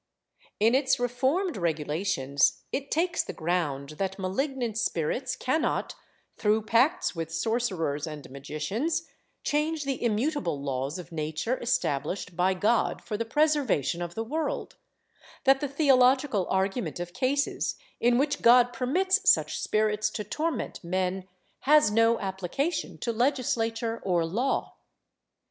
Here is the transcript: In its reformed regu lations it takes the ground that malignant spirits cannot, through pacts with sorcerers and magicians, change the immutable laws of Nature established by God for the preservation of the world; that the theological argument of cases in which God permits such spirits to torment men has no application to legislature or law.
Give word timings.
In 0.59 0.73
its 0.73 0.99
reformed 0.99 1.57
regu 1.57 1.87
lations 1.87 2.63
it 2.71 2.89
takes 2.89 3.23
the 3.23 3.33
ground 3.33 3.89
that 3.99 4.17
malignant 4.17 4.75
spirits 4.79 5.35
cannot, 5.35 5.93
through 6.37 6.63
pacts 6.63 7.15
with 7.15 7.31
sorcerers 7.31 8.07
and 8.07 8.27
magicians, 8.31 9.03
change 9.43 9.83
the 9.83 10.03
immutable 10.03 10.59
laws 10.59 10.97
of 10.97 11.11
Nature 11.11 11.55
established 11.61 12.35
by 12.35 12.55
God 12.55 13.03
for 13.03 13.15
the 13.15 13.25
preservation 13.25 14.01
of 14.01 14.15
the 14.15 14.23
world; 14.23 14.75
that 15.43 15.59
the 15.59 15.67
theological 15.69 16.47
argument 16.49 16.99
of 16.99 17.13
cases 17.13 17.75
in 17.99 18.17
which 18.17 18.41
God 18.41 18.73
permits 18.73 19.29
such 19.29 19.59
spirits 19.59 20.09
to 20.09 20.23
torment 20.23 20.83
men 20.83 21.27
has 21.69 21.91
no 21.91 22.19
application 22.19 22.97
to 22.97 23.11
legislature 23.13 23.99
or 24.03 24.25
law. 24.25 24.73